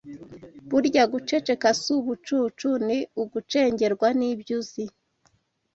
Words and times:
Burya 0.69 1.03
guceceka 1.11 1.67
si 1.81 1.89
ubucucu 1.97 2.69
Ni 2.85 2.97
ugucengerwa 3.21 4.07
n’ 4.17 4.21
ibyo 4.31 4.55
uzi 4.61 4.85